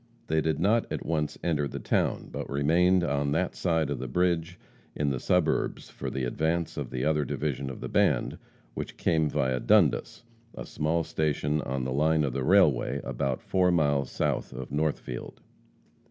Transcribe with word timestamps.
They 0.25 0.41
did 0.41 0.59
not 0.59 0.91
at 0.91 1.05
once 1.05 1.37
enter 1.43 1.67
the 1.67 1.77
town, 1.77 2.29
but 2.31 2.49
remained 2.49 3.03
on 3.03 3.33
that 3.33 3.55
side 3.55 3.91
of 3.91 3.99
the 3.99 4.07
bridge 4.07 4.57
in 4.95 5.11
the 5.11 5.19
suburbs 5.19 5.91
for 5.91 6.09
the 6.09 6.23
advance 6.23 6.75
of 6.75 6.89
the 6.89 7.05
other 7.05 7.23
division 7.23 7.69
of 7.69 7.81
the 7.81 7.87
band, 7.87 8.39
which 8.73 8.97
came 8.97 9.29
via 9.29 9.59
Dundas, 9.59 10.23
a 10.55 10.65
small 10.65 11.03
station 11.03 11.61
on 11.61 11.83
the 11.83 11.93
line 11.93 12.23
of 12.23 12.33
the 12.33 12.43
railway 12.43 12.99
about 13.03 13.43
four 13.43 13.69
miles 13.69 14.09
south 14.09 14.53
of 14.53 14.71
Northfield. 14.71 15.39